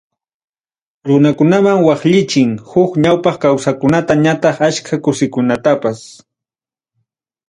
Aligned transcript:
Runakunaman 1.07 1.79
waqllichin, 1.87 2.51
huk 2.69 2.91
ñawpaq 3.03 3.35
kawsaqkunata 3.43 4.13
ñataq 4.23 4.55
achka 4.67 4.95
chusikunatapas. 5.03 5.99